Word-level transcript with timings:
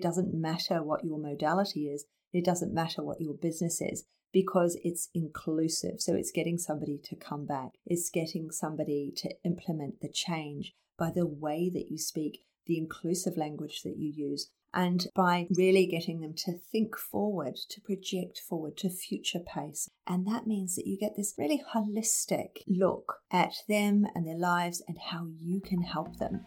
It 0.00 0.04
doesn't 0.04 0.32
matter 0.32 0.82
what 0.82 1.04
your 1.04 1.18
modality 1.18 1.90
is, 1.90 2.06
it 2.32 2.42
doesn't 2.42 2.72
matter 2.72 3.02
what 3.02 3.20
your 3.20 3.34
business 3.34 3.82
is 3.82 4.06
because 4.32 4.78
it's 4.82 5.10
inclusive. 5.12 6.00
So 6.00 6.14
it's 6.14 6.30
getting 6.30 6.56
somebody 6.56 6.98
to 7.04 7.16
come 7.16 7.44
back, 7.44 7.72
it's 7.84 8.08
getting 8.08 8.50
somebody 8.50 9.12
to 9.16 9.28
implement 9.44 10.00
the 10.00 10.08
change 10.08 10.72
by 10.98 11.10
the 11.14 11.26
way 11.26 11.68
that 11.74 11.90
you 11.90 11.98
speak, 11.98 12.44
the 12.64 12.78
inclusive 12.78 13.36
language 13.36 13.82
that 13.82 13.98
you 13.98 14.10
use, 14.10 14.48
and 14.72 15.06
by 15.14 15.46
really 15.50 15.84
getting 15.84 16.20
them 16.20 16.32
to 16.46 16.54
think 16.54 16.96
forward, 16.96 17.56
to 17.68 17.82
project 17.82 18.40
forward, 18.48 18.78
to 18.78 18.88
future 18.88 19.40
pace. 19.40 19.90
And 20.06 20.26
that 20.26 20.46
means 20.46 20.76
that 20.76 20.86
you 20.86 20.96
get 20.96 21.14
this 21.14 21.34
really 21.36 21.62
holistic 21.74 22.62
look 22.66 23.16
at 23.30 23.52
them 23.68 24.06
and 24.14 24.26
their 24.26 24.38
lives 24.38 24.82
and 24.88 24.96
how 25.10 25.26
you 25.38 25.60
can 25.60 25.82
help 25.82 26.16
them. 26.16 26.46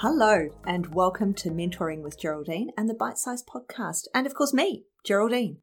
Hello, 0.00 0.50
and 0.64 0.94
welcome 0.94 1.34
to 1.34 1.50
Mentoring 1.50 2.02
with 2.02 2.20
Geraldine 2.20 2.70
and 2.78 2.88
the 2.88 2.94
Bite 2.94 3.18
Size 3.18 3.42
Podcast, 3.42 4.04
and 4.14 4.28
of 4.28 4.34
course, 4.34 4.54
me, 4.54 4.84
Geraldine. 5.04 5.58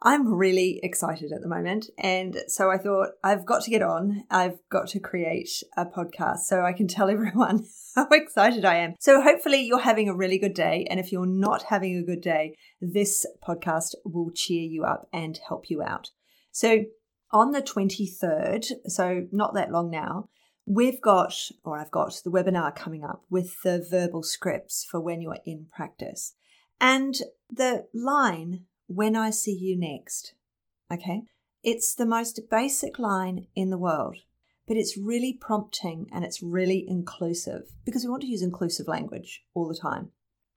I'm 0.00 0.32
really 0.32 0.80
excited 0.82 1.32
at 1.32 1.42
the 1.42 1.48
moment. 1.50 1.90
And 1.98 2.44
so 2.48 2.70
I 2.70 2.78
thought, 2.78 3.10
I've 3.22 3.44
got 3.44 3.62
to 3.64 3.70
get 3.70 3.82
on. 3.82 4.24
I've 4.30 4.56
got 4.70 4.88
to 4.88 5.00
create 5.00 5.50
a 5.76 5.84
podcast 5.84 6.44
so 6.46 6.62
I 6.62 6.72
can 6.72 6.88
tell 6.88 7.10
everyone 7.10 7.66
how 7.94 8.08
excited 8.10 8.64
I 8.64 8.76
am. 8.76 8.94
So 9.00 9.20
hopefully 9.20 9.60
you're 9.60 9.80
having 9.80 10.08
a 10.08 10.16
really 10.16 10.38
good 10.38 10.54
day. 10.54 10.86
And 10.88 10.98
if 10.98 11.12
you're 11.12 11.26
not 11.26 11.64
having 11.64 11.98
a 11.98 12.06
good 12.06 12.22
day, 12.22 12.54
this 12.80 13.26
podcast 13.46 13.96
will 14.06 14.30
cheer 14.34 14.62
you 14.62 14.84
up 14.84 15.08
and 15.12 15.38
help 15.46 15.68
you 15.68 15.82
out. 15.82 16.08
So 16.52 16.84
on 17.32 17.50
the 17.50 17.60
23rd, 17.60 18.64
so 18.86 19.26
not 19.30 19.52
that 19.52 19.70
long 19.70 19.90
now, 19.90 20.30
we've 20.66 21.00
got, 21.00 21.50
or 21.64 21.78
I've 21.78 21.90
got 21.90 22.20
the 22.24 22.30
webinar 22.30 22.74
coming 22.74 23.04
up 23.04 23.24
with 23.30 23.62
the 23.62 23.84
verbal 23.88 24.22
scripts 24.22 24.84
for 24.84 25.00
when 25.00 25.20
you're 25.20 25.38
in 25.44 25.66
practice. 25.74 26.34
And 26.80 27.16
the 27.50 27.86
line 27.92 28.64
when 28.86 29.16
I 29.16 29.30
see 29.30 29.56
you 29.56 29.78
next. 29.78 30.34
Okay? 30.92 31.22
It's 31.62 31.94
the 31.94 32.06
most 32.06 32.40
basic 32.50 32.98
line 32.98 33.46
in 33.54 33.70
the 33.70 33.78
world, 33.78 34.18
but 34.66 34.76
it's 34.76 34.98
really 34.98 35.32
prompting 35.32 36.08
and 36.12 36.24
it's 36.24 36.42
really 36.42 36.84
inclusive 36.86 37.72
because 37.84 38.04
we 38.04 38.10
want 38.10 38.22
to 38.22 38.28
use 38.28 38.42
inclusive 38.42 38.86
language 38.86 39.42
all 39.54 39.68
the 39.68 39.74
time. 39.76 40.10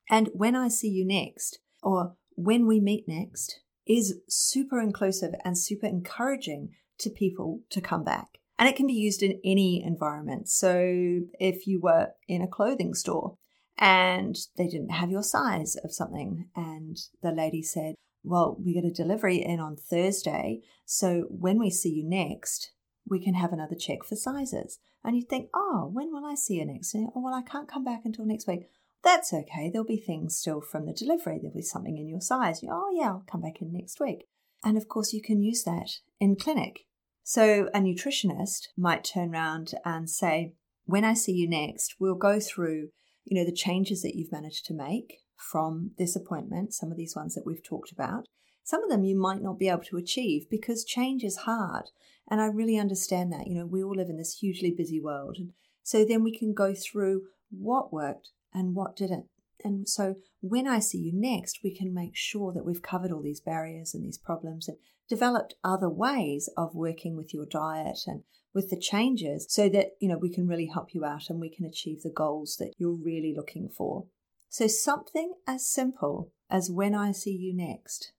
And 0.09 0.29
when 0.33 0.55
I 0.55 0.67
see 0.67 0.89
you 0.89 1.05
next, 1.05 1.59
or 1.81 2.15
when 2.35 2.67
we 2.67 2.79
meet 2.79 3.07
next, 3.07 3.61
is 3.85 4.19
super 4.27 4.81
inclusive 4.81 5.33
and 5.45 5.57
super 5.57 5.85
encouraging 5.85 6.75
to 6.99 7.09
people 7.09 7.61
to 7.69 7.79
come 7.79 8.03
back. 8.03 8.39
And 8.59 8.67
it 8.67 8.75
can 8.75 8.87
be 8.87 8.93
used 8.93 9.21
in 9.21 9.39
any 9.43 9.83
environment. 9.83 10.49
So 10.49 11.21
if 11.39 11.67
you 11.67 11.79
were 11.79 12.09
in 12.27 12.41
a 12.41 12.47
clothing 12.47 12.93
store 12.93 13.35
and 13.77 14.35
they 14.57 14.67
didn't 14.67 14.89
have 14.89 15.11
your 15.11 15.23
size 15.23 15.75
of 15.83 15.93
something, 15.93 16.49
and 16.55 16.97
the 17.21 17.31
lady 17.31 17.61
said, 17.61 17.95
well, 18.23 18.57
we 18.59 18.73
get 18.73 18.83
a 18.83 18.91
delivery 18.91 19.37
in 19.37 19.59
on 19.59 19.75
Thursday. 19.75 20.61
So 20.85 21.25
when 21.29 21.59
we 21.59 21.69
see 21.69 21.89
you 21.89 22.03
next, 22.03 22.71
we 23.07 23.23
can 23.23 23.35
have 23.35 23.53
another 23.53 23.75
check 23.75 24.03
for 24.03 24.15
sizes. 24.15 24.79
And 25.03 25.15
you'd 25.15 25.29
think, 25.29 25.49
oh, 25.53 25.89
when 25.93 26.11
will 26.11 26.25
I 26.25 26.35
see 26.35 26.55
you 26.55 26.65
next? 26.65 26.93
And, 26.93 27.09
oh, 27.15 27.21
well, 27.21 27.33
I 27.33 27.43
can't 27.43 27.69
come 27.69 27.85
back 27.85 28.01
until 28.03 28.25
next 28.25 28.47
week. 28.47 28.69
That's 29.03 29.31
okay. 29.31 29.69
There'll 29.71 29.87
be 29.87 29.97
things 29.97 30.35
still 30.35 30.59
from 30.59 30.85
the 30.85 30.91
delivery. 30.91 31.37
There'll 31.39 31.55
be 31.55 31.61
something 31.61 31.97
in 31.97 32.09
your 32.09 32.19
size. 32.19 32.61
You, 32.61 32.69
oh, 32.71 32.89
yeah, 32.91 33.09
I'll 33.09 33.23
come 33.31 33.41
back 33.41 33.61
in 33.61 33.71
next 33.71 33.99
week. 33.99 34.25
And 34.65 34.75
of 34.75 34.89
course, 34.89 35.13
you 35.13 35.21
can 35.21 35.41
use 35.41 35.63
that 35.63 35.99
in 36.19 36.35
clinic. 36.35 36.87
So 37.29 37.67
a 37.73 37.79
nutritionist 37.81 38.69
might 38.77 39.03
turn 39.03 39.33
around 39.33 39.73
and 39.83 40.09
say, 40.09 40.53
when 40.85 41.03
I 41.03 41.13
see 41.13 41.33
you 41.33 41.45
next, 41.45 41.95
we'll 41.99 42.15
go 42.15 42.39
through, 42.39 42.91
you 43.25 43.37
know, 43.37 43.43
the 43.43 43.51
changes 43.51 44.01
that 44.03 44.15
you've 44.15 44.31
managed 44.31 44.65
to 44.67 44.73
make 44.73 45.17
from 45.35 45.91
this 45.97 46.15
appointment, 46.15 46.73
some 46.73 46.89
of 46.89 46.95
these 46.95 47.17
ones 47.17 47.35
that 47.35 47.45
we've 47.45 47.61
talked 47.61 47.91
about. 47.91 48.27
Some 48.63 48.81
of 48.81 48.89
them 48.89 49.03
you 49.03 49.19
might 49.19 49.41
not 49.41 49.59
be 49.59 49.67
able 49.67 49.83
to 49.89 49.97
achieve 49.97 50.49
because 50.49 50.85
change 50.85 51.25
is 51.25 51.39
hard. 51.39 51.89
And 52.31 52.39
I 52.39 52.45
really 52.45 52.77
understand 52.77 53.33
that. 53.33 53.47
You 53.47 53.55
know, 53.55 53.65
we 53.65 53.83
all 53.83 53.97
live 53.97 54.07
in 54.07 54.15
this 54.15 54.37
hugely 54.39 54.71
busy 54.71 55.01
world. 55.01 55.37
So 55.83 56.05
then 56.05 56.23
we 56.23 56.31
can 56.31 56.53
go 56.53 56.73
through 56.73 57.23
what 57.51 57.91
worked 57.91 58.29
and 58.53 58.73
what 58.73 58.95
didn't. 58.95 59.25
And 59.63 59.87
so 59.87 60.15
when 60.41 60.67
I 60.67 60.79
see 60.79 60.99
you 60.99 61.11
next, 61.13 61.59
we 61.63 61.75
can 61.75 61.93
make 61.93 62.15
sure 62.15 62.53
that 62.53 62.65
we've 62.65 62.81
covered 62.81 63.11
all 63.11 63.21
these 63.21 63.41
barriers 63.41 63.93
and 63.93 64.03
these 64.03 64.17
problems 64.17 64.67
and 64.67 64.77
developed 65.09 65.55
other 65.63 65.89
ways 65.89 66.49
of 66.57 66.75
working 66.75 67.15
with 67.15 67.33
your 67.33 67.45
diet 67.45 67.99
and 68.05 68.23
with 68.53 68.69
the 68.69 68.79
changes 68.79 69.45
so 69.49 69.69
that, 69.69 69.91
you 69.99 70.09
know, 70.09 70.17
we 70.17 70.33
can 70.33 70.47
really 70.47 70.69
help 70.71 70.93
you 70.93 71.05
out 71.05 71.29
and 71.29 71.39
we 71.39 71.49
can 71.49 71.65
achieve 71.65 72.01
the 72.01 72.09
goals 72.09 72.57
that 72.57 72.73
you're 72.77 72.91
really 72.95 73.33
looking 73.35 73.69
for. 73.69 74.05
So, 74.49 74.67
something 74.67 75.33
as 75.45 75.67
simple 75.67 76.31
as 76.49 76.71
when 76.71 76.95
I 76.95 77.11
see 77.11 77.35
you 77.35 77.53
next, 77.55 78.13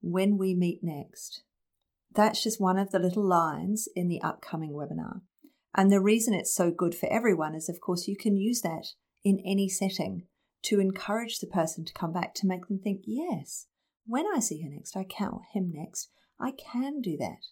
when 0.00 0.36
we 0.36 0.54
meet 0.54 0.80
next. 0.82 1.42
That's 2.14 2.42
just 2.42 2.60
one 2.60 2.78
of 2.78 2.92
the 2.92 2.98
little 3.00 3.26
lines 3.26 3.88
in 3.96 4.08
the 4.08 4.22
upcoming 4.22 4.70
webinar. 4.70 5.22
And 5.74 5.90
the 5.90 6.00
reason 6.00 6.34
it's 6.34 6.54
so 6.54 6.70
good 6.70 6.94
for 6.94 7.10
everyone 7.10 7.54
is, 7.54 7.68
of 7.68 7.80
course, 7.80 8.06
you 8.06 8.16
can 8.16 8.36
use 8.36 8.60
that 8.60 8.88
in 9.24 9.40
any 9.44 9.68
setting 9.68 10.26
to 10.64 10.80
encourage 10.80 11.38
the 11.38 11.46
person 11.46 11.84
to 11.84 11.92
come 11.92 12.12
back, 12.12 12.34
to 12.34 12.46
make 12.46 12.68
them 12.68 12.78
think, 12.78 13.02
yes, 13.06 13.66
when 14.06 14.26
I 14.34 14.40
see 14.40 14.62
her 14.62 14.68
next, 14.68 14.96
I 14.96 15.04
can, 15.04 15.40
him 15.52 15.72
next, 15.74 16.10
I 16.40 16.52
can 16.52 17.00
do 17.00 17.16
that. 17.18 17.46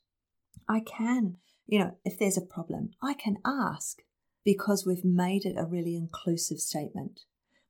I 0.69 0.81
can, 0.81 1.37
you 1.67 1.79
know, 1.79 1.97
if 2.05 2.19
there's 2.19 2.39
a 2.39 2.43
problem, 2.43 2.91
I 3.03 3.15
can 3.15 3.39
ask 3.45 4.03
because 4.45 4.85
we've 4.87 5.05
made 5.05 5.45
it 5.45 5.57
a 5.57 5.65
really 5.65 5.97
inclusive 5.97 6.59
statement 6.59 7.21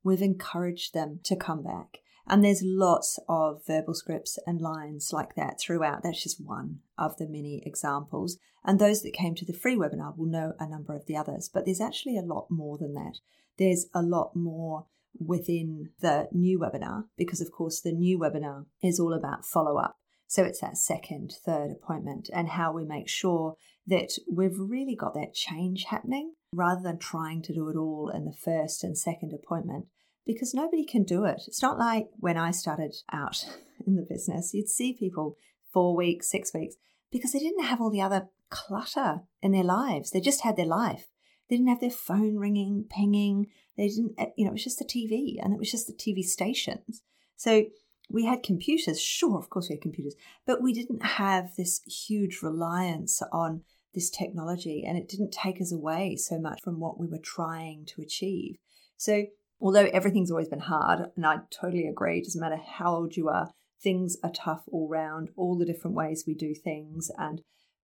we've 0.03 0.23
encouraged 0.23 0.95
them 0.95 1.21
to 1.25 1.37
come 1.37 1.63
back. 1.63 1.99
And 2.27 2.45
there's 2.45 2.63
lots 2.65 3.19
of 3.29 3.63
verbal 3.67 3.95
scripts 3.95 4.39
and 4.47 4.61
lines 4.61 5.11
like 5.13 5.35
that 5.35 5.61
throughout. 5.61 6.03
That's 6.03 6.23
just 6.23 6.45
one 6.45 6.79
of 6.97 7.17
the 7.17 7.27
many 7.27 7.63
examples. 7.67 8.39
And 8.65 8.79
those 8.79 9.03
that 9.03 9.13
came 9.13 9.35
to 9.37 9.45
the 9.45 9.53
free 9.53 9.77
webinar 9.77 10.17
will 10.17 10.27
know 10.27 10.53
a 10.61 10.69
number 10.69 10.95
of 10.95 11.07
the 11.07 11.17
others. 11.17 11.51
But 11.53 11.65
there's 11.65 11.81
actually 11.81 12.17
a 12.17 12.23
lot 12.23 12.47
more 12.49 12.79
than 12.79 12.95
that. 12.95 13.19
There's 13.59 13.87
a 13.93 14.03
lot 14.03 14.37
more 14.37 14.87
within 15.19 15.91
the 16.01 16.29
new 16.33 16.59
webinar 16.59 17.05
because, 17.17 17.41
of 17.41 17.51
course, 17.53 17.81
the 17.81 17.93
new 17.93 18.19
webinar 18.19 18.67
is 18.83 18.99
all 18.99 19.13
about 19.13 19.45
follow 19.45 19.79
up. 19.79 19.97
So 20.27 20.45
it's 20.45 20.61
that 20.61 20.79
second, 20.79 21.35
third 21.45 21.71
appointment 21.71 22.31
and 22.33 22.49
how 22.49 22.73
we 22.73 22.85
make 22.85 23.09
sure 23.09 23.57
that 23.87 24.13
we've 24.31 24.59
really 24.59 24.97
got 24.97 25.15
that 25.15 25.35
change 25.35 25.85
happening 25.85 26.33
rather 26.55 26.81
than 26.83 26.99
trying 26.99 27.43
to 27.43 27.55
do 27.55 27.69
it 27.69 27.77
all 27.77 28.11
in 28.15 28.25
the 28.25 28.33
first 28.33 28.83
and 28.83 28.97
second 28.97 29.33
appointment 29.35 29.87
because 30.25 30.55
nobody 30.55 30.87
can 30.87 31.03
do 31.03 31.25
it. 31.25 31.43
It's 31.47 31.63
not 31.63 31.79
like 31.79 32.09
when 32.19 32.39
I 32.39 32.51
started 32.51 32.95
out 33.13 33.45
in 33.87 33.97
the 33.97 34.07
business, 34.09 34.55
you'd 34.55 34.69
see 34.69 34.95
people 34.95 35.37
four 35.73 35.97
weeks, 35.97 36.31
six 36.31 36.55
weeks, 36.55 36.77
because 37.11 37.33
they 37.33 37.39
didn't 37.39 37.65
have 37.65 37.81
all 37.81 37.91
the 37.91 38.01
other 38.01 38.29
clutter 38.51 39.21
in 39.43 39.53
their 39.53 39.65
lives. 39.65 40.11
They 40.11 40.21
just 40.21 40.43
had 40.43 40.57
their 40.57 40.67
life. 40.67 41.07
They 41.53 41.59
didn't 41.59 41.69
have 41.69 41.81
their 41.81 41.91
phone 41.91 42.39
ringing, 42.39 42.87
pinging. 42.89 43.49
They 43.77 43.89
didn't, 43.89 44.15
eh, 44.17 44.29
you 44.39 44.47
know, 44.47 44.53
it 44.53 44.55
was 44.55 44.65
just 44.65 44.79
the 44.79 44.87
TV 44.87 45.37
and 45.39 45.53
it 45.53 45.59
was 45.59 45.71
just 45.71 45.87
the 45.87 45.93
TV 45.93 46.23
stations. 46.23 47.03
So 47.37 47.67
we 48.09 48.25
had 48.25 48.43
computers, 48.43 48.99
sure, 48.99 49.37
of 49.37 49.51
course 49.51 49.69
we 49.69 49.75
had 49.75 49.83
computers, 49.83 50.15
but 50.47 50.63
we 50.63 50.73
didn't 50.73 51.05
have 51.05 51.55
this 51.59 51.83
huge 51.83 52.41
reliance 52.43 53.21
on 53.35 53.65
this 53.93 54.09
technology 54.09 54.83
and 54.89 54.97
it 54.97 55.11
didn't 55.11 55.31
take 55.31 55.61
us 55.61 55.71
away 55.71 56.17
so 56.17 56.39
much 56.39 56.63
from 56.63 56.81
what 56.81 56.99
we 56.99 57.07
were 57.07 57.21
trying 57.23 57.85
to 57.89 58.01
achieve. 58.01 58.57
So 58.97 59.27
although 59.61 59.91
everything's 59.93 60.31
always 60.31 60.49
been 60.49 60.59
hard, 60.59 61.11
and 61.17 61.27
I 61.27 61.41
totally 61.51 61.87
agree, 61.87 62.21
it 62.21 62.25
doesn't 62.25 62.41
matter 62.41 62.63
how 62.67 62.95
old 62.95 63.15
you 63.15 63.29
are, 63.29 63.51
things 63.83 64.17
are 64.25 64.33
tough 64.33 64.63
all 64.69 64.89
round, 64.89 65.29
all 65.37 65.59
the 65.59 65.67
different 65.67 65.99
ways 65.99 66.25
we 66.27 66.33
do 66.33 66.55
things. 66.55 67.11
And 67.19 67.43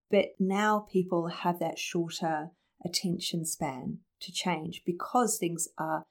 but 0.09 0.29
now 0.39 0.87
people 0.91 1.27
have 1.27 1.59
that 1.59 1.77
shorter 1.77 2.49
attention 2.85 3.45
span 3.45 3.99
to 4.21 4.31
change 4.31 4.83
because 4.85 5.37
things 5.37 5.67
are, 5.77 6.05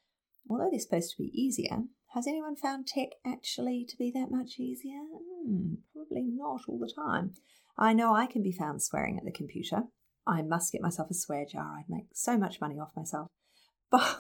although 0.49 0.69
they're 0.71 0.81
supposed 0.81 1.13
to 1.13 1.23
be 1.23 1.31
easier, 1.35 1.85
has 2.15 2.27
anyone 2.27 2.57
found 2.57 2.87
tech 2.87 3.09
actually 3.27 3.85
to 3.89 3.97
be 3.97 4.11
that 4.13 4.31
much 4.31 4.59
easier? 4.59 5.01
Hmm, 5.45 5.75
probably 5.93 6.29
not 6.31 6.63
all 6.67 6.79
the 6.79 6.93
time. 6.95 7.33
I 7.77 7.93
know 7.93 8.15
I 8.15 8.27
can 8.27 8.43
be 8.43 8.53
found 8.53 8.83
swearing 8.83 9.19
at 9.19 9.25
the 9.25 9.31
computer. 9.31 9.85
I 10.27 10.43
must 10.43 10.73
get 10.73 10.83
myself 10.83 11.11
a 11.11 11.15
swear 11.15 11.45
jar. 11.45 11.79
I'd 11.79 11.89
make 11.89 12.07
so 12.13 12.37
much 12.37 12.61
money 12.61 12.79
off 12.79 12.97
myself. 12.97 13.29
But 13.91 14.19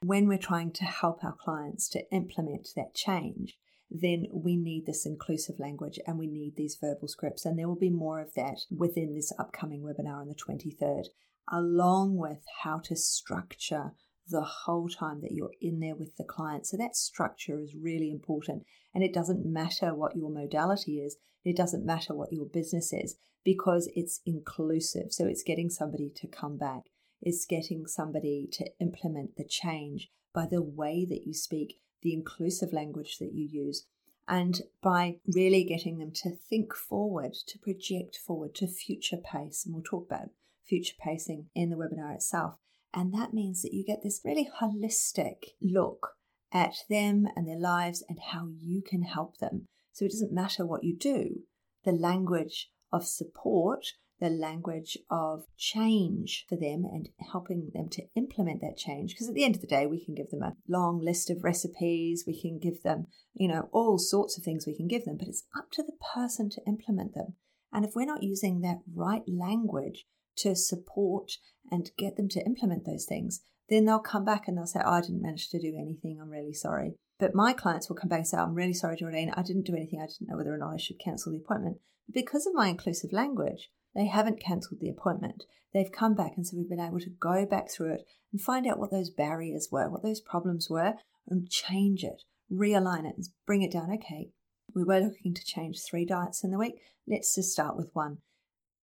when 0.00 0.28
we're 0.28 0.38
trying 0.38 0.72
to 0.72 0.84
help 0.84 1.24
our 1.24 1.34
clients 1.34 1.88
to 1.90 2.02
implement 2.12 2.68
that 2.76 2.94
change, 2.94 3.56
then 3.90 4.26
we 4.32 4.56
need 4.56 4.86
this 4.86 5.06
inclusive 5.06 5.58
language 5.58 5.98
and 6.06 6.18
we 6.18 6.26
need 6.26 6.54
these 6.56 6.76
verbal 6.80 7.08
scripts. 7.08 7.44
And 7.44 7.58
there 7.58 7.68
will 7.68 7.78
be 7.78 7.90
more 7.90 8.20
of 8.20 8.34
that 8.34 8.60
within 8.70 9.14
this 9.14 9.32
upcoming 9.38 9.82
webinar 9.82 10.20
on 10.20 10.28
the 10.28 10.34
23rd, 10.34 11.06
along 11.50 12.16
with 12.16 12.44
how 12.62 12.78
to 12.80 12.96
structure 12.96 13.92
the 14.28 14.42
whole 14.42 14.88
time 14.88 15.20
that 15.22 15.32
you're 15.32 15.54
in 15.60 15.80
there 15.80 15.96
with 15.96 16.16
the 16.16 16.24
client. 16.24 16.66
So 16.66 16.76
that 16.76 16.96
structure 16.96 17.58
is 17.58 17.74
really 17.74 18.10
important. 18.10 18.64
And 18.94 19.02
it 19.02 19.14
doesn't 19.14 19.46
matter 19.46 19.94
what 19.94 20.16
your 20.16 20.30
modality 20.30 20.98
is, 20.98 21.16
it 21.44 21.56
doesn't 21.56 21.86
matter 21.86 22.14
what 22.14 22.32
your 22.32 22.46
business 22.46 22.92
is 22.92 23.16
because 23.44 23.90
it's 23.94 24.20
inclusive. 24.26 25.12
So 25.12 25.26
it's 25.26 25.42
getting 25.42 25.70
somebody 25.70 26.10
to 26.16 26.26
come 26.26 26.58
back, 26.58 26.82
it's 27.22 27.46
getting 27.46 27.86
somebody 27.86 28.48
to 28.52 28.66
implement 28.80 29.36
the 29.36 29.46
change 29.48 30.10
by 30.34 30.46
the 30.50 30.62
way 30.62 31.06
that 31.08 31.22
you 31.26 31.32
speak, 31.32 31.78
the 32.02 32.12
inclusive 32.12 32.72
language 32.72 33.18
that 33.18 33.32
you 33.32 33.48
use. 33.50 33.86
And 34.26 34.60
by 34.82 35.16
really 35.26 35.64
getting 35.64 35.98
them 35.98 36.12
to 36.16 36.30
think 36.30 36.74
forward, 36.74 37.34
to 37.46 37.58
project 37.58 38.16
forward, 38.16 38.54
to 38.56 38.66
future 38.66 39.16
pace. 39.16 39.64
And 39.64 39.74
we'll 39.74 39.82
talk 39.82 40.06
about 40.06 40.28
future 40.66 40.94
pacing 41.02 41.46
in 41.54 41.70
the 41.70 41.76
webinar 41.76 42.14
itself. 42.14 42.56
And 42.92 43.12
that 43.14 43.32
means 43.32 43.62
that 43.62 43.72
you 43.72 43.84
get 43.84 44.02
this 44.02 44.20
really 44.24 44.48
holistic 44.60 45.52
look 45.62 46.10
at 46.52 46.74
them 46.88 47.26
and 47.36 47.46
their 47.46 47.58
lives 47.58 48.02
and 48.08 48.18
how 48.32 48.48
you 48.58 48.82
can 48.82 49.02
help 49.02 49.38
them. 49.38 49.66
So 49.92 50.04
it 50.04 50.12
doesn't 50.12 50.32
matter 50.32 50.64
what 50.64 50.84
you 50.84 50.96
do, 50.96 51.40
the 51.84 51.92
language 51.92 52.70
of 52.92 53.06
support, 53.06 53.84
the 54.20 54.28
language 54.28 54.98
of 55.10 55.44
change 55.56 56.44
for 56.48 56.56
them 56.56 56.84
and 56.84 57.08
helping 57.32 57.70
them 57.72 57.88
to 57.90 58.02
implement 58.16 58.60
that 58.60 58.76
change. 58.76 59.12
Because 59.12 59.28
at 59.28 59.34
the 59.34 59.44
end 59.44 59.54
of 59.54 59.60
the 59.60 59.66
day, 59.66 59.86
we 59.86 60.04
can 60.04 60.14
give 60.14 60.30
them 60.30 60.42
a 60.42 60.56
long 60.68 61.00
list 61.00 61.30
of 61.30 61.44
recipes, 61.44 62.24
we 62.26 62.40
can 62.40 62.58
give 62.58 62.82
them, 62.82 63.06
you 63.34 63.48
know, 63.48 63.68
all 63.72 63.98
sorts 63.98 64.36
of 64.36 64.44
things 64.44 64.66
we 64.66 64.76
can 64.76 64.88
give 64.88 65.04
them, 65.04 65.16
but 65.16 65.28
it's 65.28 65.44
up 65.56 65.70
to 65.72 65.82
the 65.82 65.96
person 66.14 66.50
to 66.50 66.62
implement 66.66 67.14
them. 67.14 67.34
And 67.72 67.84
if 67.84 67.92
we're 67.94 68.06
not 68.06 68.22
using 68.22 68.60
that 68.62 68.80
right 68.92 69.22
language 69.28 70.06
to 70.38 70.56
support 70.56 71.32
and 71.70 71.90
get 71.98 72.16
them 72.16 72.28
to 72.30 72.44
implement 72.44 72.86
those 72.86 73.04
things, 73.04 73.42
then 73.68 73.84
they'll 73.84 73.98
come 73.98 74.24
back 74.24 74.48
and 74.48 74.56
they'll 74.56 74.66
say, 74.66 74.80
oh, 74.84 74.92
I 74.92 75.00
didn't 75.02 75.22
manage 75.22 75.50
to 75.50 75.60
do 75.60 75.76
anything. 75.78 76.18
I'm 76.20 76.30
really 76.30 76.54
sorry. 76.54 76.94
But 77.18 77.34
my 77.34 77.52
clients 77.52 77.88
will 77.88 77.96
come 77.96 78.08
back 78.08 78.20
and 78.20 78.28
say, 78.28 78.38
I'm 78.38 78.54
really 78.54 78.72
sorry, 78.72 78.96
Geraldine. 78.96 79.32
I 79.36 79.42
didn't 79.42 79.66
do 79.66 79.74
anything. 79.74 80.00
I 80.00 80.06
didn't 80.06 80.28
know 80.28 80.36
whether 80.36 80.54
or 80.54 80.58
not 80.58 80.74
I 80.74 80.78
should 80.78 81.00
cancel 81.00 81.32
the 81.32 81.38
appointment. 81.38 81.78
Because 82.10 82.46
of 82.46 82.54
my 82.54 82.68
inclusive 82.68 83.12
language, 83.12 83.70
they 83.94 84.06
haven't 84.06 84.42
cancelled 84.42 84.80
the 84.80 84.90
appointment. 84.90 85.44
They've 85.72 85.92
come 85.92 86.14
back 86.14 86.32
and 86.36 86.46
so 86.46 86.56
we've 86.56 86.68
been 86.68 86.80
able 86.80 87.00
to 87.00 87.10
go 87.20 87.44
back 87.44 87.70
through 87.70 87.94
it 87.94 88.02
and 88.32 88.40
find 88.40 88.66
out 88.66 88.78
what 88.78 88.90
those 88.90 89.10
barriers 89.10 89.68
were, 89.70 89.88
what 89.88 90.02
those 90.02 90.20
problems 90.20 90.68
were, 90.70 90.94
and 91.28 91.50
change 91.50 92.04
it, 92.04 92.22
realign 92.50 93.06
it, 93.06 93.16
and 93.16 93.28
bring 93.46 93.62
it 93.62 93.72
down. 93.72 93.92
Okay, 93.92 94.30
we 94.74 94.84
were 94.84 95.00
looking 95.00 95.34
to 95.34 95.44
change 95.44 95.80
three 95.82 96.04
diets 96.04 96.44
in 96.44 96.50
the 96.50 96.58
week. 96.58 96.80
Let's 97.06 97.34
just 97.34 97.52
start 97.52 97.76
with 97.76 97.90
one. 97.92 98.18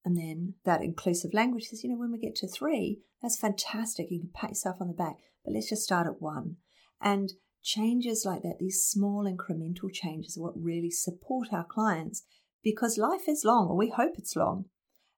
And 0.03 0.17
then 0.17 0.53
that 0.65 0.83
inclusive 0.83 1.33
language 1.33 1.65
says, 1.65 1.83
you 1.83 1.89
know, 1.89 1.97
when 1.97 2.11
we 2.11 2.19
get 2.19 2.35
to 2.35 2.47
three, 2.47 2.99
that's 3.21 3.39
fantastic. 3.39 4.11
You 4.11 4.19
can 4.19 4.29
pat 4.33 4.51
yourself 4.51 4.77
on 4.79 4.87
the 4.87 4.93
back, 4.93 5.15
but 5.43 5.53
let's 5.53 5.69
just 5.69 5.83
start 5.83 6.05
at 6.05 6.21
one. 6.21 6.57
And 7.01 7.33
changes 7.63 8.23
like 8.23 8.43
that, 8.43 8.57
these 8.59 8.83
small 8.83 9.25
incremental 9.25 9.91
changes, 9.91 10.37
are 10.37 10.43
what 10.43 10.53
really 10.55 10.91
support 10.91 11.47
our 11.51 11.65
clients 11.65 12.23
because 12.63 12.97
life 12.97 13.27
is 13.27 13.43
long, 13.43 13.67
or 13.67 13.75
we 13.75 13.89
hope 13.89 14.13
it's 14.17 14.35
long. 14.35 14.65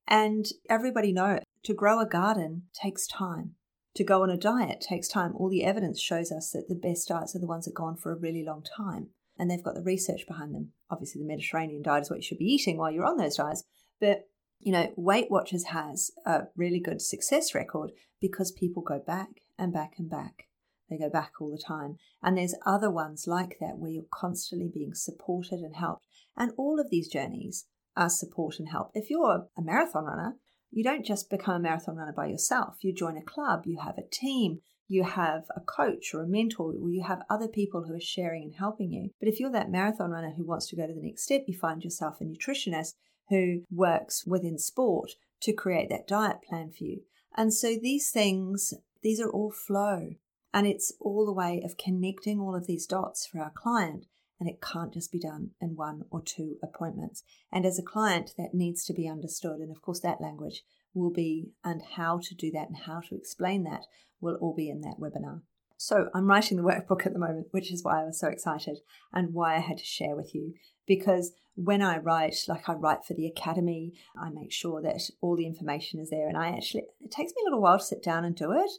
And 0.08 0.46
everybody 0.70 1.12
knows 1.12 1.42
to 1.64 1.74
grow 1.74 2.00
a 2.00 2.08
garden 2.08 2.64
takes 2.74 3.08
time. 3.08 3.56
To 3.96 4.04
go 4.04 4.22
on 4.24 4.30
a 4.30 4.38
diet 4.38 4.80
takes 4.80 5.08
time. 5.08 5.34
All 5.36 5.50
the 5.50 5.64
evidence 5.64 6.00
shows 6.00 6.32
us 6.32 6.52
that 6.52 6.70
the 6.70 6.76
best 6.76 7.08
diets 7.08 7.36
are 7.36 7.40
the 7.40 7.48
ones 7.48 7.66
that 7.66 7.74
go 7.74 7.86
on 7.86 7.98
for 7.98 8.12
a 8.12 8.18
really 8.18 8.44
long 8.44 8.64
time. 8.64 9.10
And 9.40 9.50
they've 9.50 9.64
got 9.64 9.76
the 9.76 9.82
research 9.82 10.26
behind 10.28 10.54
them. 10.54 10.72
Obviously, 10.90 11.22
the 11.22 11.28
Mediterranean 11.28 11.82
diet 11.82 12.04
is 12.04 12.10
what 12.10 12.18
you 12.18 12.24
should 12.24 12.38
be 12.38 12.46
eating 12.46 12.78
while 12.78 12.92
you're 12.92 13.06
on 13.06 13.18
those 13.18 13.38
diets. 13.38 13.64
But 14.00 14.28
you 14.60 14.72
know, 14.72 14.92
Weight 14.96 15.30
Watchers 15.30 15.66
has 15.66 16.12
a 16.26 16.44
really 16.56 16.80
good 16.80 17.02
success 17.02 17.54
record 17.54 17.92
because 18.20 18.52
people 18.52 18.82
go 18.82 19.00
back 19.00 19.30
and 19.58 19.72
back 19.72 19.94
and 19.98 20.10
back. 20.10 20.48
They 20.90 20.98
go 20.98 21.10
back 21.10 21.34
all 21.40 21.52
the 21.52 21.62
time. 21.62 21.98
And 22.24 22.38
there's 22.38 22.56
other 22.66 22.90
ones 22.90 23.26
like 23.28 23.58
that 23.60 23.78
where 23.78 23.92
you're 23.92 24.06
constantly 24.12 24.70
being 24.74 24.94
supported 24.94 25.60
and 25.60 25.76
helped. 25.76 26.06
And 26.36 26.52
all 26.58 26.80
of 26.80 26.90
these 26.90 27.08
journeys 27.08 27.66
are 27.98 28.10
support 28.10 28.60
and 28.60 28.70
help. 28.70 28.92
If 28.94 29.10
you're 29.10 29.48
a 29.58 29.62
marathon 29.62 30.06
runner, 30.06 30.38
you 30.72 30.84
don't 30.84 31.06
just 31.06 31.30
become 31.30 31.56
a 31.56 31.60
marathon 31.60 31.96
runner 31.96 32.14
by 32.14 32.28
yourself. 32.28 32.78
You 32.82 32.94
join 32.94 33.18
a 33.18 33.22
club, 33.22 33.64
you 33.66 33.80
have 33.84 33.98
a 33.98 34.08
team, 34.10 34.60
you 34.88 35.04
have 35.04 35.46
a 35.56 35.62
coach 35.62 36.14
or 36.14 36.22
a 36.22 36.28
mentor, 36.28 36.74
or 36.80 36.90
you 36.90 37.04
have 37.04 37.24
other 37.30 37.48
people 37.48 37.84
who 37.84 37.94
are 37.94 38.00
sharing 38.00 38.44
and 38.44 38.56
helping 38.56 38.92
you. 38.92 39.10
But 39.20 39.28
if 39.28 39.40
you're 39.40 39.52
that 39.52 39.72
marathon 39.72 40.12
runner 40.12 40.34
who 40.38 40.46
wants 40.46 40.68
to 40.68 40.76
go 40.76 40.88
to 40.88 40.94
the 40.94 41.02
next 41.02 41.24
step, 41.24 41.44
you 41.48 41.58
find 41.58 41.84
yourself 41.84 42.22
a 42.22 42.24
nutritionist 42.24 42.94
who 43.30 43.64
works 43.72 44.26
within 44.26 44.58
sport 44.58 45.12
to 45.42 45.54
create 45.54 45.90
that 45.90 46.08
diet 46.08 46.38
plan 46.48 46.72
for 46.72 46.84
you. 46.84 47.02
And 47.36 47.54
so 47.54 47.76
these 47.82 48.12
things, 48.12 48.74
these 49.02 49.20
are 49.20 49.30
all 49.30 49.52
flow. 49.52 50.12
And 50.54 50.66
it's 50.66 50.94
all 51.00 51.26
the 51.26 51.34
way 51.34 51.62
of 51.64 51.78
connecting 51.78 52.40
all 52.40 52.56
of 52.56 52.68
these 52.68 52.88
dots 52.88 53.28
for 53.28 53.40
our 53.40 53.52
client. 53.54 54.06
And 54.40 54.48
it 54.48 54.62
can't 54.62 54.94
just 54.94 55.12
be 55.12 55.20
done 55.20 55.52
in 55.60 55.76
one 55.76 56.04
or 56.12 56.22
two 56.22 56.58
appointments. 56.62 57.24
And 57.52 57.66
as 57.66 57.80
a 57.80 57.84
client, 57.84 58.34
that 58.38 58.54
needs 58.54 58.86
to 58.86 58.94
be 58.94 59.08
understood. 59.08 59.60
And 59.60 59.72
of 59.72 59.82
course, 59.82 60.00
that 60.02 60.22
language 60.22 60.64
will 60.94 61.12
be, 61.12 61.52
and 61.64 61.82
how 61.96 62.20
to 62.24 62.36
do 62.36 62.52
that 62.52 62.68
and 62.68 62.78
how 62.78 63.02
to 63.02 63.16
explain 63.16 63.64
that 63.64 63.86
will 64.22 64.36
all 64.36 64.56
be 64.56 64.70
in 64.70 64.82
that 64.82 65.00
webinar. 65.00 65.42
So 65.78 66.10
I'm 66.14 66.28
writing 66.28 66.58
the 66.58 66.64
workbook 66.64 67.06
at 67.06 67.14
the 67.14 67.20
moment, 67.20 67.48
which 67.52 67.72
is 67.72 67.84
why 67.84 68.02
I 68.02 68.06
was 68.06 68.20
so 68.20 68.28
excited 68.28 68.80
and 69.14 69.34
why 69.34 69.56
I 69.56 69.60
had 69.60 69.78
to 69.78 69.86
share 69.86 70.16
with 70.16 70.34
you 70.34 70.54
because 70.88 71.34
when 71.56 71.82
I 71.82 71.98
write, 71.98 72.36
like 72.48 72.68
I 72.70 72.74
write 72.74 73.06
for 73.06 73.14
the 73.14 73.28
academy, 73.28 73.94
I 74.20 74.30
make 74.30 74.52
sure 74.52 74.82
that 74.82 75.02
all 75.22 75.36
the 75.36 75.46
information 75.46 76.00
is 76.00 76.10
there. 76.10 76.28
And 76.28 76.38
I 76.38 76.50
actually, 76.50 76.84
it 77.02 77.12
takes 77.12 77.34
me 77.36 77.42
a 77.42 77.46
little 77.46 77.62
while 77.62 77.78
to 77.78 77.84
sit 77.84 78.02
down 78.02 78.26
and 78.26 78.36
do 78.36 78.52
it. 78.54 78.72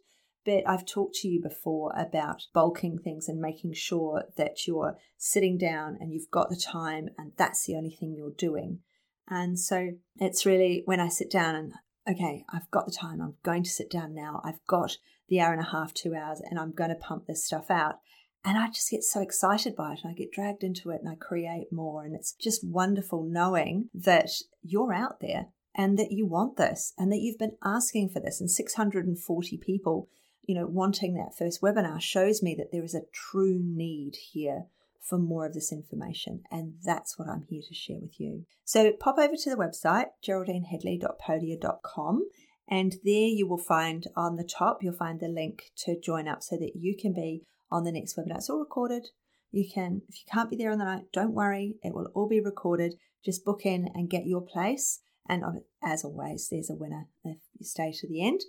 But 0.49 0.67
I've 0.67 0.87
talked 0.87 1.17
to 1.17 1.29
you 1.29 1.43
before 1.43 1.93
about 1.95 2.47
bulking 2.55 2.97
things 2.97 3.29
and 3.29 3.39
making 3.39 3.75
sure 3.75 4.25
that 4.39 4.67
you're 4.67 4.97
sitting 5.19 5.59
down 5.59 5.99
and 6.01 6.11
you've 6.11 6.31
got 6.31 6.49
the 6.49 6.57
time 6.57 7.11
and 7.19 7.33
that's 7.37 7.67
the 7.67 7.77
only 7.77 7.91
thing 7.91 8.15
you're 8.15 8.31
doing. 8.31 8.79
And 9.29 9.59
so 9.59 9.91
it's 10.17 10.47
really 10.47 10.85
when 10.87 11.01
I 11.01 11.09
sit 11.09 11.31
down 11.31 11.55
and, 11.55 11.73
okay, 12.11 12.47
I've 12.51 12.71
got 12.71 12.87
the 12.87 12.93
time, 12.93 13.21
I'm 13.21 13.35
going 13.43 13.63
to 13.63 13.69
sit 13.69 13.91
down 13.91 14.15
now, 14.15 14.41
I've 14.43 14.65
got 14.67 14.97
the 15.29 15.39
hour 15.39 15.53
and 15.53 15.61
a 15.61 15.71
half, 15.71 15.93
two 15.93 16.15
hours, 16.15 16.41
and 16.41 16.59
I'm 16.59 16.73
going 16.73 16.89
to 16.89 16.97
pump 16.97 17.27
this 17.27 17.45
stuff 17.45 17.71
out. 17.71 17.97
And 18.43 18.57
I 18.57 18.69
just 18.69 18.91
get 18.91 19.03
so 19.03 19.21
excited 19.21 19.77
by 19.77 19.93
it 19.93 20.01
and 20.03 20.11
I 20.11 20.15
get 20.15 20.33
dragged 20.33 20.65
into 20.65 20.89
it 20.89 21.03
and 21.03 21.11
I 21.11 21.17
create 21.17 21.71
more. 21.71 22.07
And 22.07 22.15
it's 22.15 22.33
just 22.33 22.67
wonderful 22.67 23.23
knowing 23.23 23.91
that 23.93 24.31
you're 24.63 24.95
out 24.95 25.21
there 25.21 25.49
and 25.75 25.99
that 25.99 26.11
you 26.11 26.27
want 26.27 26.57
this 26.57 26.95
and 26.97 27.13
that 27.13 27.21
you've 27.21 27.39
been 27.39 27.59
asking 27.63 28.09
for 28.09 28.21
this. 28.21 28.41
And 28.41 28.51
640 28.51 29.59
people, 29.59 30.09
you 30.49 30.55
know, 30.55 30.67
wanting 30.67 31.15
that 31.15 31.39
first 31.39 31.61
webinar 31.61 32.01
shows 32.01 32.43
me 32.43 32.57
that 32.57 32.73
there 32.73 32.83
is 32.83 32.95
a 32.95 33.03
true 33.13 33.61
need 33.63 34.17
here 34.33 34.65
for 35.03 35.19
more 35.19 35.45
of 35.45 35.53
this 35.53 35.71
information. 35.71 36.43
And 36.51 36.77
that's 36.83 37.19
what 37.19 37.29
I'm 37.29 37.45
here 37.49 37.61
to 37.69 37.75
share 37.75 37.99
with 38.01 38.19
you. 38.19 38.47
So 38.65 38.93
pop 38.93 39.19
over 39.19 39.37
to 39.37 39.51
the 39.51 39.57
website, 39.57 40.07
geraldineheadley.podia.com. 40.27 42.29
And 42.67 42.95
there 43.05 43.29
you 43.29 43.47
will 43.47 43.59
find 43.59 44.07
on 44.17 44.37
the 44.37 44.45
top, 44.45 44.83
you'll 44.83 44.95
find 44.95 45.21
the 45.21 45.29
link 45.29 45.65
to 45.85 46.01
join 46.01 46.27
up 46.27 46.43
so 46.43 46.57
that 46.57 46.73
you 46.75 46.97
can 46.99 47.13
be 47.13 47.43
on 47.71 47.85
the 47.85 47.93
next 47.93 48.17
webinar. 48.17 48.37
It's 48.37 48.49
all 48.49 48.59
recorded. 48.59 49.09
You 49.51 49.69
can, 49.71 50.01
if 50.09 50.15
you 50.17 50.25
can't 50.33 50.49
be 50.49 50.57
there 50.57 50.71
on 50.71 50.79
the 50.79 50.85
night, 50.85 51.13
don't 51.13 51.35
worry. 51.35 51.77
It 51.83 51.95
will 51.95 52.11
all 52.15 52.29
be 52.29 52.41
recorded. 52.41 52.95
Just 53.23 53.45
book 53.45 53.67
in 53.67 53.91
and 53.95 54.09
get 54.09 54.25
your 54.25 54.41
place. 54.41 55.01
And 55.29 55.45
uh, 55.45 55.61
as 55.83 56.05
always, 56.05 56.49
there's 56.51 56.71
a 56.71 56.75
winner 56.75 57.09
if 57.23 57.37
you 57.59 57.67
stay 57.67 57.93
to 57.93 58.09
the 58.09 58.27
end. 58.27 58.41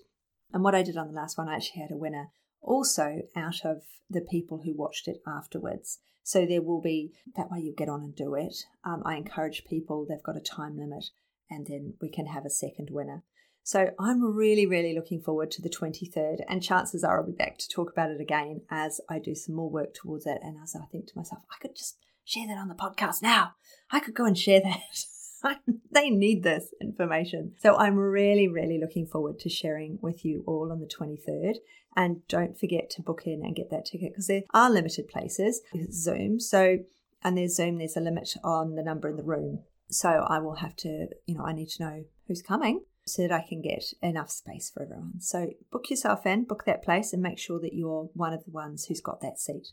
And 0.52 0.64
what 0.64 0.76
I 0.76 0.84
did 0.84 0.98
on 0.98 1.08
the 1.08 1.14
last 1.14 1.38
one, 1.38 1.48
I 1.48 1.56
actually 1.56 1.82
had 1.82 1.92
a 1.92 1.98
winner 1.98 2.30
also 2.62 3.22
out 3.36 3.64
of 3.64 3.84
the 4.10 4.22
people 4.22 4.62
who 4.64 4.76
watched 4.76 5.08
it 5.08 5.22
afterwards. 5.28 6.00
So 6.24 6.46
there 6.46 6.62
will 6.62 6.82
be 6.82 7.14
that 7.36 7.50
way 7.50 7.60
you 7.60 7.74
get 7.76 7.90
on 7.90 8.02
and 8.02 8.16
do 8.16 8.36
it. 8.36 8.56
Um, 8.84 9.02
I 9.06 9.16
encourage 9.16 9.66
people, 9.66 10.06
they've 10.08 10.22
got 10.24 10.38
a 10.38 10.42
time 10.42 10.78
limit, 10.78 11.06
and 11.50 11.66
then 11.68 11.94
we 12.02 12.10
can 12.10 12.28
have 12.28 12.46
a 12.46 12.50
second 12.50 12.90
winner. 12.92 13.24
So 13.64 13.92
I'm 14.00 14.24
really, 14.24 14.66
really 14.66 14.94
looking 14.94 15.22
forward 15.22 15.52
to 15.52 15.62
the 15.62 15.70
23rd, 15.70 16.40
and 16.48 16.64
chances 16.64 17.04
are 17.04 17.20
I'll 17.20 17.26
be 17.26 17.32
back 17.34 17.58
to 17.60 17.68
talk 17.68 17.92
about 17.92 18.10
it 18.10 18.22
again 18.22 18.62
as 18.70 19.00
I 19.10 19.20
do 19.20 19.36
some 19.36 19.56
more 19.56 19.70
work 19.70 19.94
towards 19.94 20.26
it. 20.26 20.40
And 20.42 20.58
as 20.62 20.76
I 20.76 20.86
think 20.92 21.08
to 21.08 21.14
myself, 21.18 21.44
I 21.52 21.62
could 21.62 21.76
just 21.76 21.98
share 22.26 22.48
that 22.48 22.58
on 22.58 22.68
the 22.68 22.76
podcast 22.76 23.22
now. 23.22 23.54
I 23.92 24.00
could 24.00 24.16
go 24.16 24.26
and 24.26 24.38
share 24.38 24.62
that. 24.62 24.80
they 25.92 26.10
need 26.10 26.44
this 26.44 26.74
information. 26.82 27.54
So 27.60 27.76
I'm 27.76 27.96
really, 27.96 28.48
really 28.48 28.80
looking 28.80 29.08
forward 29.08 29.40
to 29.40 29.50
sharing 29.50 30.00
with 30.02 30.26
you 30.26 30.44
all 30.46 30.72
on 30.72 30.80
the 30.80 30.88
23rd. 30.88 31.56
And 31.96 32.26
don't 32.28 32.58
forget 32.58 32.90
to 32.92 33.02
book 33.02 33.24
in 33.26 33.42
and 33.44 33.56
get 33.56 33.70
that 33.72 33.86
ticket 33.86 34.14
because 34.14 34.28
there 34.28 34.44
are 34.54 34.70
limited 34.70 35.08
places 35.08 35.62
with 35.74 35.92
Zoom. 35.92 36.40
So, 36.40 36.80
and 37.24 37.38
there's 37.38 37.56
Zoom, 37.56 37.78
there's 37.78 37.98
a 37.98 38.02
limit 38.02 38.36
on 38.44 38.76
the 38.76 38.84
number 38.84 39.10
in 39.10 39.18
the 39.18 39.24
room. 39.24 39.64
So 39.90 40.10
I 40.10 40.40
will 40.40 40.56
have 40.56 40.76
to, 40.78 41.08
you 41.26 41.36
know, 41.36 41.44
I 41.44 41.54
need 41.54 41.70
to 41.70 41.84
know 41.84 42.04
who's 42.28 42.44
coming 42.44 42.84
so 43.06 43.24
that 43.24 43.32
I 43.32 43.42
can 43.48 43.62
get 43.62 43.84
enough 44.02 44.30
space 44.30 44.70
for 44.72 44.84
everyone. 44.84 45.20
So 45.20 45.50
book 45.72 45.90
yourself 45.90 46.26
in, 46.26 46.46
book 46.46 46.64
that 46.66 46.84
place, 46.84 47.12
and 47.12 47.24
make 47.24 47.40
sure 47.40 47.60
that 47.60 47.74
you're 47.74 48.10
one 48.14 48.34
of 48.34 48.46
the 48.46 48.52
ones 48.52 48.86
who's 48.86 49.02
got 49.02 49.22
that 49.22 49.40
seat. 49.40 49.70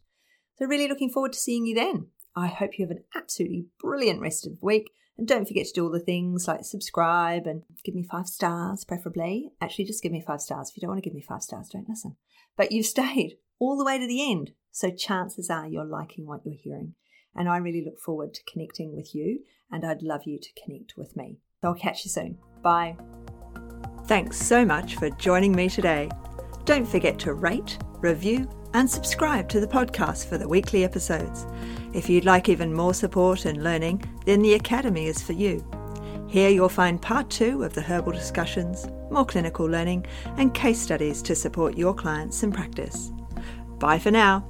So, 0.58 0.64
really 0.64 0.88
looking 0.88 1.11
forward 1.11 1.35
to 1.35 1.38
seeing 1.38 1.66
you 1.66 1.75
then. 1.75 2.08
I 2.35 2.46
hope 2.46 2.78
you 2.78 2.87
have 2.87 2.96
an 2.96 3.04
absolutely 3.14 3.66
brilliant 3.78 4.20
rest 4.20 4.46
of 4.46 4.58
the 4.58 4.64
week. 4.64 4.90
And 5.18 5.26
don't 5.26 5.46
forget 5.49 5.66
to 5.66 5.73
do 5.73 5.85
all 5.85 5.90
the 5.90 5.99
things 5.99 6.46
like 6.46 6.64
subscribe 6.64 7.46
and 7.46 7.62
give 7.85 7.94
me 7.94 8.02
five 8.02 8.28
stars, 8.28 8.85
preferably. 8.85 9.50
Actually, 9.61 9.87
just 9.87 10.02
give 10.02 10.12
me 10.12 10.20
five 10.20 10.40
stars. 10.40 10.70
If 10.70 10.76
you 10.76 10.82
don't 10.82 10.90
want 10.90 11.02
to 11.02 11.08
give 11.08 11.14
me 11.14 11.23
five 11.23 11.42
stars, 11.42 11.68
don't 11.68 11.88
listen. 11.88 12.16
But 12.56 12.73
you've 12.73 12.87
stayed 12.96 13.38
all 13.58 13.76
the 13.76 13.85
way 13.85 13.99
to 13.99 14.06
the 14.06 14.30
end. 14.30 14.52
So 14.70 14.90
chances 14.90 15.49
are 15.49 15.66
you're 15.66 15.85
liking 15.85 16.26
what 16.26 16.42
you're 16.44 16.54
hearing. 16.54 16.94
And 17.35 17.49
I 17.49 17.58
really 17.58 17.85
look 17.85 17.99
forward 17.99 18.35
to 18.35 18.44
connecting 18.50 18.94
with 18.94 19.14
you, 19.14 19.40
and 19.70 19.85
I'd 19.85 20.02
love 20.02 20.23
you 20.25 20.38
to 20.38 20.49
connect 20.62 20.96
with 20.96 21.16
me. 21.16 21.38
So 21.61 21.68
I'll 21.68 21.75
catch 21.75 22.04
you 22.04 22.11
soon. 22.11 22.38
Bye. 22.62 22.96
Thanks 24.06 24.38
so 24.38 24.64
much 24.64 24.96
for 24.96 25.11
joining 25.11 25.52
me 25.52 25.68
today. 25.68 26.08
Don't 26.64 26.87
forget 26.87 27.18
to 27.20 27.35
rate, 27.35 27.78
review, 28.00 28.49
and 28.73 28.88
subscribe 28.88 29.49
to 29.49 29.61
the 29.61 29.66
podcast 29.66 30.28
for 30.28 30.38
the 30.38 30.49
weekly 30.49 30.85
episodes. 30.85 31.46
If 31.97 32.11
you'd 32.11 32.26
like 32.26 32.50
even 32.50 32.75
more 32.75 32.93
support 32.93 33.47
and 33.47 33.65
learning, 33.65 34.05
then 34.26 34.43
the 34.43 34.53
Academy 34.53 35.07
is 35.07 35.23
for 35.23 35.33
you. 35.33 35.65
Here 36.29 36.50
you'll 36.50 36.69
find 36.69 37.00
part 37.00 37.31
two 37.31 37.62
of 37.62 37.73
the 37.73 37.81
herbal 37.81 38.12
discussions, 38.12 38.87
more 39.11 39.25
clinical 39.25 39.65
learning, 39.65 40.05
and 40.37 40.53
case 40.53 40.79
studies 40.79 41.23
to 41.23 41.35
support 41.35 41.79
your 41.79 41.95
clients 41.95 42.43
in 42.43 42.53
practice. 42.53 43.11
Bye 43.79 43.99
for 43.99 44.11
now. 44.11 44.47